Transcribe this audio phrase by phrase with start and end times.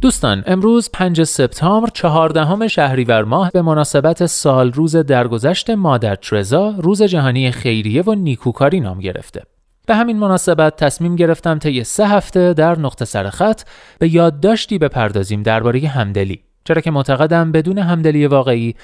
[0.00, 7.02] دوستان امروز 5 سپتامبر چهاردهم شهریور ماه به مناسبت سال روز درگذشت مادر ترزا روز
[7.02, 9.42] جهانی خیریه و نیکوکاری نام گرفته.
[9.86, 13.62] به همین مناسبت تصمیم گرفتم طی سه هفته در نقطه سرخط
[13.98, 16.40] به یادداشتی بپردازیم درباره همدلی.
[16.64, 18.74] چرا که معتقدم بدون همدلی واقعی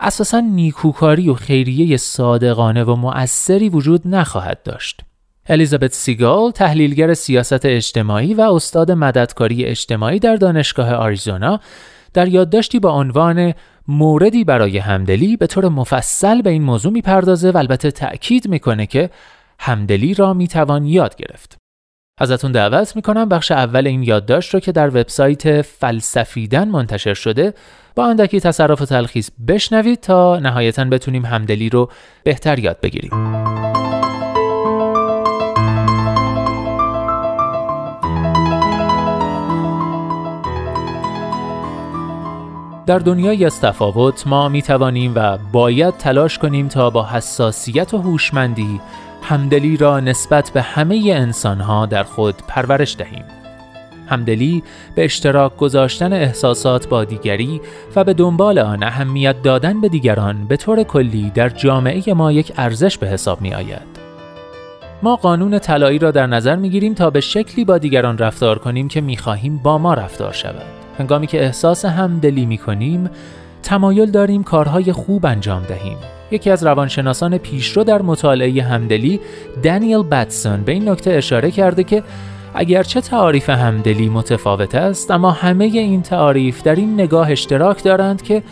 [0.00, 5.07] اساسا نیکوکاری و خیریه صادقانه و مؤثری وجود نخواهد داشت.
[5.50, 11.60] الیزابت سیگال تحلیلگر سیاست اجتماعی و استاد مددکاری اجتماعی در دانشگاه آریزونا
[12.14, 13.54] در یادداشتی با عنوان
[13.88, 19.10] موردی برای همدلی به طور مفصل به این موضوع می‌پردازه و البته تأکید می‌کنه که
[19.58, 21.56] همدلی را می‌توان یاد گرفت.
[22.20, 27.54] ازتون دعوت می‌کنم بخش اول این یادداشت رو که در وبسایت فلسفیدن منتشر شده
[27.94, 31.90] با اندکی تصرف و تلخیص بشنوید تا نهایتا بتونیم همدلی رو
[32.24, 33.10] بهتر یاد بگیریم.
[42.88, 47.98] در دنیای از تفاوت ما می توانیم و باید تلاش کنیم تا با حساسیت و
[47.98, 48.80] هوشمندی
[49.22, 53.24] همدلی را نسبت به همه انسانها در خود پرورش دهیم.
[54.06, 54.62] همدلی
[54.94, 57.60] به اشتراک گذاشتن احساسات با دیگری
[57.96, 62.52] و به دنبال آن اهمیت دادن به دیگران به طور کلی در جامعه ما یک
[62.56, 63.98] ارزش به حساب می آید.
[65.02, 68.88] ما قانون طلایی را در نظر می گیریم تا به شکلی با دیگران رفتار کنیم
[68.88, 70.77] که می خواهیم با ما رفتار شود.
[70.98, 73.10] هنگامی که احساس همدلی می کنیم
[73.62, 75.96] تمایل داریم کارهای خوب انجام دهیم
[76.30, 79.20] یکی از روانشناسان پیشرو در مطالعه همدلی
[79.62, 82.02] دانیل باتسون به این نکته اشاره کرده که
[82.54, 88.42] اگرچه تعاریف همدلی متفاوت است اما همه این تعاریف در این نگاه اشتراک دارند که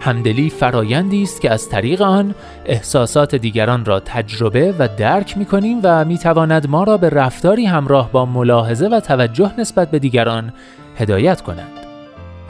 [0.00, 2.34] همدلی فرایندی است که از طریق آن
[2.66, 7.64] احساسات دیگران را تجربه و درک می کنیم و می تواند ما را به رفتاری
[7.64, 10.52] همراه با ملاحظه و توجه نسبت به دیگران
[10.96, 11.85] هدایت کند.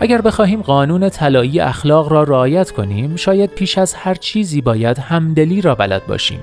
[0.01, 5.61] اگر بخواهیم قانون طلایی اخلاق را رعایت کنیم شاید پیش از هر چیزی باید همدلی
[5.61, 6.41] را بلد باشیم.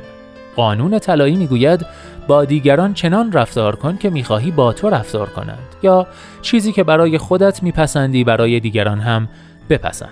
[0.56, 1.86] قانون طلایی می‌گوید
[2.28, 6.08] با دیگران چنان رفتار کن که می‌خواهی با تو رفتار کنند یا
[6.42, 9.28] چیزی که برای خودت میپسندی برای دیگران هم
[9.70, 10.10] بپسند.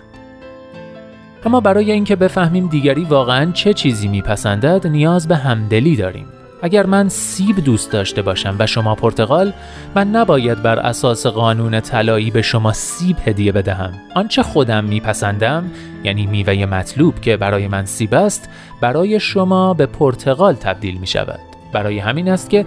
[1.46, 6.26] اما برای اینکه بفهمیم دیگری واقعا چه چیزی میپسندد نیاز به همدلی داریم.
[6.62, 9.54] اگر من سیب دوست داشته باشم و شما پرتغال
[9.96, 13.94] من نباید بر اساس قانون طلایی به شما سیب هدیه بدهم.
[14.16, 15.72] آنچه خودم میپسندم
[16.04, 18.50] یعنی میوه مطلوب که برای من سیب است
[18.82, 21.40] برای شما به پرتغال تبدیل می شود
[21.74, 22.66] برای همین است که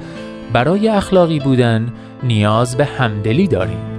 [0.53, 3.94] برای اخلاقی بودن نیاز به همدلی داریم.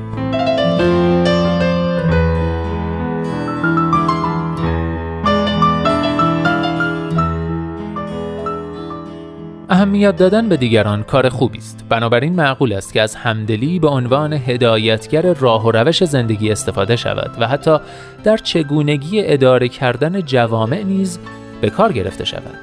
[9.76, 11.86] اهمیت دادن به دیگران کار خوبی است.
[11.90, 17.32] بنابراین معقول است که از همدلی به عنوان هدایتگر راه و روش زندگی استفاده شود
[17.40, 17.78] و حتی
[18.24, 21.20] در چگونگی اداره کردن جوامع نیز
[21.62, 22.60] به کار گرفته شود.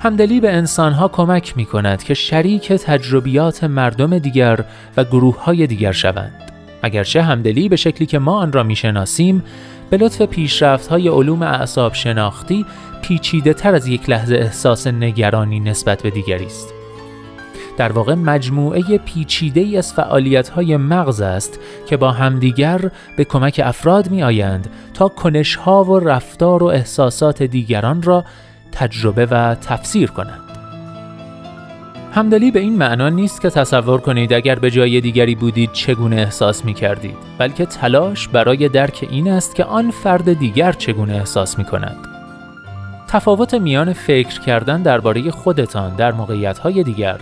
[0.00, 4.64] همدلی به انسانها کمک می کند که شریک تجربیات مردم دیگر
[4.96, 6.51] و گروه های دیگر شوند.
[6.82, 9.44] اگرچه همدلی به شکلی که ما آن را می شناسیم
[9.90, 12.66] به لطف پیشرفت های علوم اعصاب شناختی
[13.02, 16.74] پیچیده تر از یک لحظه احساس نگرانی نسبت به دیگری است.
[17.76, 23.60] در واقع مجموعه پیچیده ای از فعالیت های مغز است که با همدیگر به کمک
[23.64, 28.24] افراد می آیند تا کنش ها و رفتار و احساسات دیگران را
[28.72, 30.41] تجربه و تفسیر کنند.
[32.14, 36.64] همدلی به این معنا نیست که تصور کنید اگر به جای دیگری بودید چگونه احساس
[36.64, 41.64] می کردید بلکه تلاش برای درک این است که آن فرد دیگر چگونه احساس می
[41.64, 41.96] کند
[43.08, 47.18] تفاوت میان فکر کردن درباره خودتان در موقعیت‌های دیگر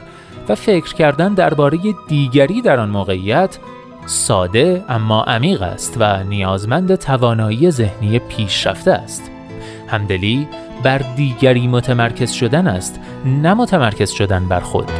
[0.48, 1.78] و فکر کردن درباره
[2.08, 3.58] دیگری در آن موقعیت
[4.06, 9.30] ساده اما عمیق است و نیازمند توانایی ذهنی پیشرفته است.
[9.90, 10.48] همدلی
[10.82, 14.90] بر دیگری متمرکز شدن است نه متمرکز شدن بر خود.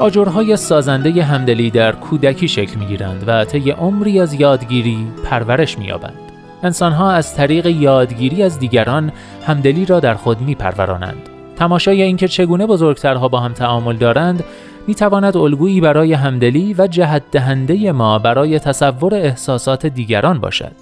[0.00, 5.84] آجرهای سازنده همدلی در کودکی شکل می گیرند و طی عمری از یادگیری پرورش می
[5.84, 6.29] یابند.
[6.62, 9.12] انسانها از طریق یادگیری از دیگران
[9.46, 11.28] همدلی را در خود میپرورانند.
[11.56, 14.44] تماشای اینکه چگونه بزرگترها با هم تعامل دارند
[14.86, 20.72] می تواند الگویی برای همدلی و جهت دهنده ما برای تصور احساسات دیگران باشد.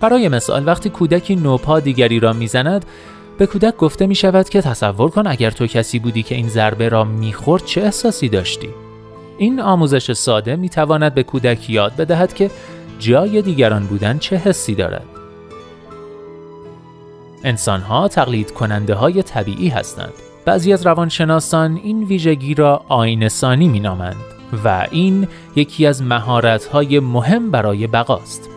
[0.00, 2.84] برای مثال وقتی کودکی نوپا دیگری را می‌زند
[3.38, 6.88] به کودک گفته می شود که تصور کن اگر تو کسی بودی که این ضربه
[6.88, 8.68] را می‌خورد چه احساسی داشتی؟
[9.38, 12.50] این آموزش ساده می تواند به کودک یاد بدهد که
[12.98, 15.04] جای دیگران بودن چه حسی دارد.
[17.44, 20.12] انسانها تقلید کننده های طبیعی هستند.
[20.44, 24.16] بعضی از روانشناسان این ویژگی را آینسانی می نامند
[24.64, 26.02] و این یکی از
[26.72, 28.48] های مهم برای بقاست.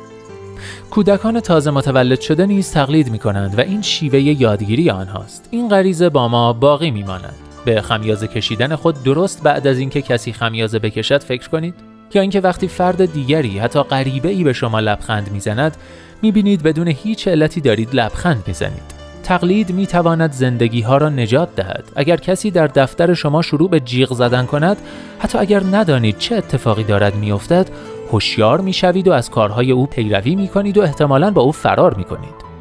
[0.90, 5.50] کودکان تازه متولد شده نیز تقلید می کنند و این شیوه یادگیری آنهاست.
[5.52, 7.36] این غریزه با ما باقی می ماند.
[7.66, 12.40] به خمیازه کشیدن خود درست بعد از اینکه کسی خمیازه بکشد فکر کنید یا اینکه
[12.40, 15.78] وقتی فرد دیگری حتی غریبه ای به شما لبخند می‌زند
[16.22, 21.84] می‌بینید بدون هیچ علتی دارید لبخند می‌زنید تقلید می تواند زندگی ها را نجات دهد.
[21.96, 24.78] اگر کسی در دفتر شما شروع به جیغ زدن کند
[25.20, 27.70] حتی اگر ندانید چه اتفاقی دارد میافتد
[28.12, 32.04] هوشیار می‌شوید و از کارهای او پیروی می کنید و احتمالا با او فرار می
[32.04, 32.52] کنید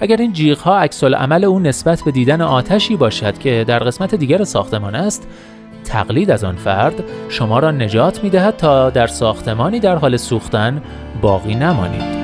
[0.00, 4.14] اگر این جیغ ها عکس عمل او نسبت به دیدن آتشی باشد که در قسمت
[4.14, 5.28] دیگر ساختمان است
[5.84, 10.82] تقلید از آن فرد شما را نجات می دهد تا در ساختمانی در حال سوختن
[11.20, 12.18] باقی نمانید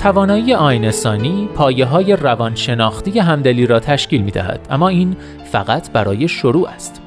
[0.00, 5.16] توانایی آینسانی پایه های روانشناختی همدلی را تشکیل می دهد اما این
[5.52, 6.99] فقط برای شروع است.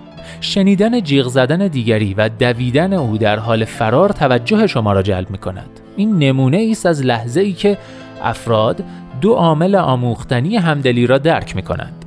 [0.43, 5.37] شنیدن جیغ زدن دیگری و دویدن او در حال فرار توجه شما را جلب می
[5.37, 5.69] کند.
[5.95, 7.77] این نمونه است از لحظه ای که
[8.23, 8.83] افراد
[9.21, 12.05] دو عامل آموختنی همدلی را درک می کنند.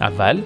[0.00, 0.40] اول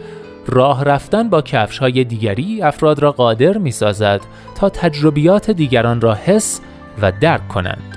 [0.46, 4.20] راه رفتن با کفش های دیگری افراد را قادر می سازد
[4.55, 6.61] تا تجربیات دیگران را حس
[7.02, 7.96] و درک کنند.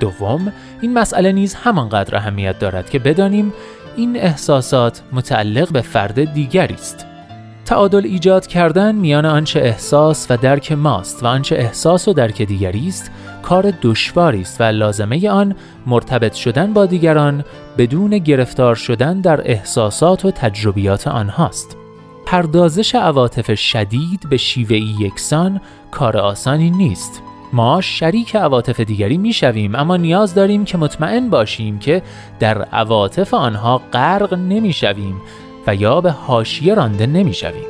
[0.00, 3.52] دوم این مسئله نیز همانقدر اهمیت دارد که بدانیم
[3.96, 7.05] این احساسات متعلق به فرد دیگری است.
[7.66, 12.88] تعادل ایجاد کردن میان آنچه احساس و درک ماست و آنچه احساس و درک دیگری
[12.88, 13.10] است
[13.42, 15.54] کار دشواری است و لازمه آن
[15.86, 17.44] مرتبط شدن با دیگران
[17.78, 21.76] بدون گرفتار شدن در احساسات و تجربیات آنهاست.
[22.26, 25.60] پردازش عواطف شدید به شیوهی یکسان
[25.90, 27.22] کار آسانی نیست
[27.52, 32.02] ما شریک عواطف دیگری می‌شویم اما نیاز داریم که مطمئن باشیم که
[32.40, 35.16] در عواطف آنها غرق نمی‌شویم
[35.66, 37.66] و یا به حاشیه رانده نمی‌شویم.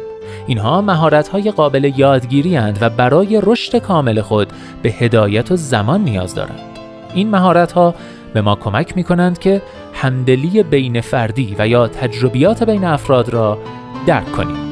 [0.47, 4.53] اینها مهارت های قابل یادگیری اند و برای رشد کامل خود
[4.83, 6.79] به هدایت و زمان نیاز دارند.
[7.15, 7.95] این مهارت ها
[8.35, 9.63] به ما کمک می کنند که
[9.95, 13.59] همدلی بین فردی و یا تجربیات بین افراد را
[14.07, 14.66] درک کنیم.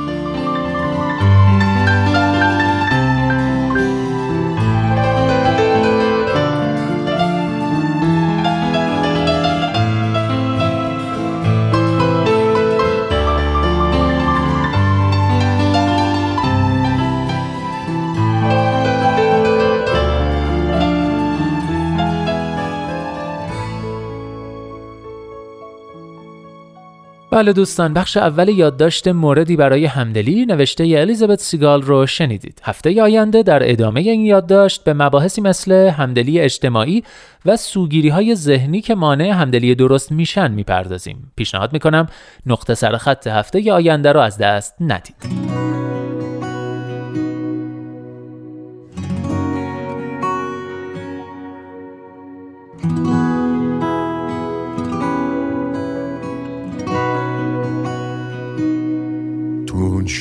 [27.35, 32.61] بله دوستان بخش اول یادداشت موردی برای همدلی نوشته الیزابت سیگال رو شنیدید.
[32.65, 37.05] هفته آینده در ادامه این یادداشت به مباحثی مثل همدلی اجتماعی
[37.47, 41.33] و سوگیری های ذهنی که مانع همدلی درست میشن می‌پردازیم.
[41.37, 42.07] پیشنهاد می‌کنم
[42.47, 45.74] نقطه سر خط هفته آینده رو از دست ندید.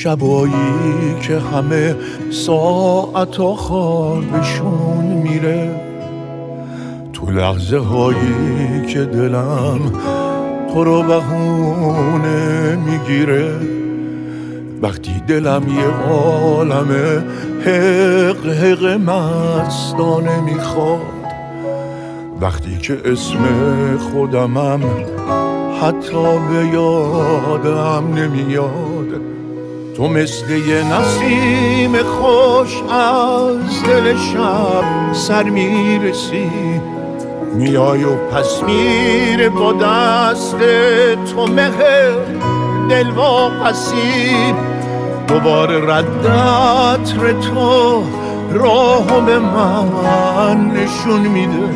[0.04, 1.96] شبایی که همه
[2.30, 5.80] ساعت و خوابشون میره.
[7.12, 9.78] تو لحظه هایی که دلم
[10.74, 13.52] تو رو بهونه می‌گیره.
[14.82, 16.90] وقتی دلم یه عالم
[17.66, 21.00] حق حق مستانه می‌خواد.
[22.40, 23.38] وقتی که اسم
[24.12, 24.80] خودمم
[25.82, 28.93] حتی به یادم نمیاد.
[29.96, 36.50] تو مثل یه نسیم خوش از دل شب سر می‌رسی.
[37.54, 40.56] میای و پس میره با دست
[41.34, 42.10] تو مهر
[42.88, 43.10] دل
[43.64, 44.54] پسی
[45.28, 48.02] دوباره ردت تو
[48.52, 51.68] راهو به من نشون میده.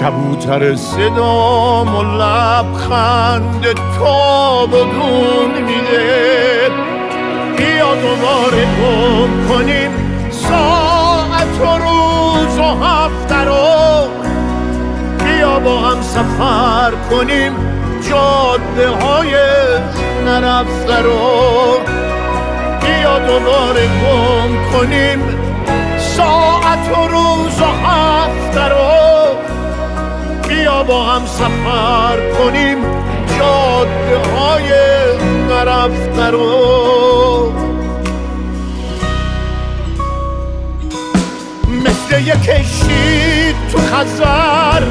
[0.00, 3.66] کبوتر صدام و لبخند
[3.98, 6.69] تا بدون میده.
[7.60, 9.90] بیا دوباره گم کنیم.
[10.30, 14.08] ساعت و روز و هفته رو
[15.24, 17.52] بیا با هم سفر کنیم.
[18.08, 19.34] جاده های
[20.24, 21.20] نرفته رو
[22.80, 25.20] بیا دوباره گم کنیم.
[25.98, 29.36] ساعت و روز و هفته رو
[30.48, 32.78] بیا با هم سفر کنیم.
[33.80, 34.70] جاده های
[35.48, 37.52] نرفته رو
[41.84, 44.82] مثل یک کشتی تو خزر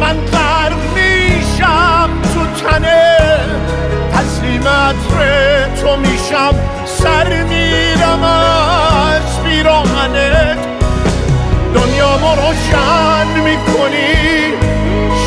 [0.00, 3.16] من غرق میشم تو تنه.
[4.12, 4.94] تسلیمت
[5.80, 10.58] تو میشم سر میرم از بیراهنت
[11.74, 14.16] دنیا ما روشن می‌کنی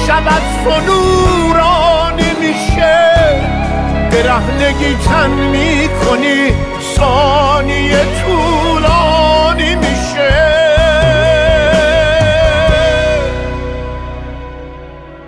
[0.07, 1.78] شب از میشه
[4.11, 6.51] برهنگی تن می‌کنی
[6.95, 10.29] ثانیه طولانی میشه.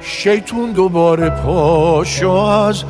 [0.02, 2.84] شیطون دوباره پاشو از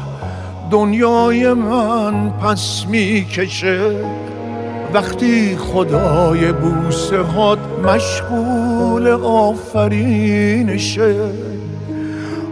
[0.72, 3.96] دنیای من پس می‌کشه.
[4.94, 11.16] وقتی خدای بوسه هات مشغول آفرینشه.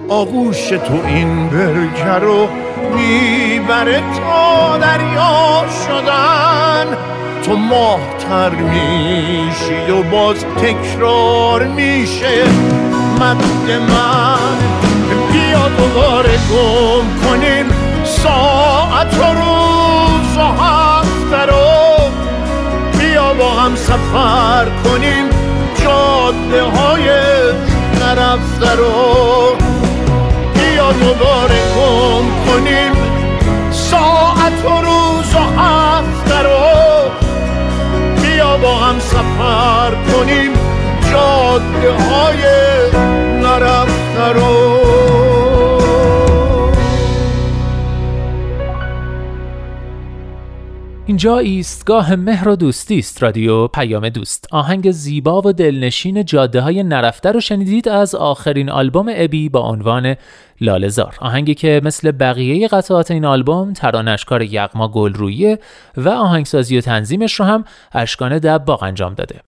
[0.09, 2.47] آغوش تو این برکه رو
[2.95, 6.97] می‌بره تا دریا شدن.
[7.45, 12.43] تو ماهتر میشی و باز تکرار میشه.
[13.19, 14.57] مد من
[15.31, 17.65] بیا دوباره گم کنیم.
[18.03, 22.11] ساعت و روز و هفته رو
[22.99, 25.29] بیا با هم سفر کنیم.
[25.83, 27.09] جاده های
[27.99, 29.55] نرفته رو
[30.89, 32.91] بیا دوباره گم کنیم.
[33.72, 37.12] ساعت و روز و هفته رو
[38.22, 40.51] بیا با هم سفر کنیم.
[41.12, 42.43] جاده های
[43.41, 45.18] نرفته رو.
[51.09, 54.47] اینجا ایستگاه مهر و دوستی است رادیو پیام دوست.
[54.51, 60.15] آهنگ زیبا و دلنشین جاده های نرفته رو شنیدید از آخرین آلبوم ابی با عنوان
[60.61, 65.59] لالزار آهنگی که مثل بقیه قطعات این آلبوم ترانشکار یغما گلرویه
[65.97, 69.41] و آهنگسازی و تنظیمش رو هم اشکان دباغ انجام داده.